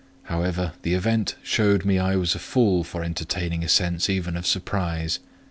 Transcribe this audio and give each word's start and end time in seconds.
However, 0.23 0.73
the 0.81 0.95
event 0.95 1.35
showed 1.43 1.85
me 1.85 1.99
I 1.99 2.15
was 2.15 2.33
a 2.33 2.39
fool 2.39 2.83
for 2.83 3.03
entertaining 3.03 3.63
a 3.63 3.69
sense 3.69 4.09
even 4.09 4.35
of 4.35 4.47
surprise. 4.47 5.19